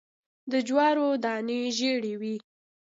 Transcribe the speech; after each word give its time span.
د 0.51 0.53
جوارو 0.67 1.07
دانی 1.23 1.61
ژیړې 1.77 2.13
وي 2.21 2.35